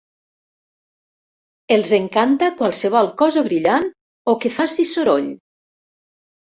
[1.75, 3.89] Els encanta qualsevol cosa brillant
[4.35, 5.33] o que faci soroll.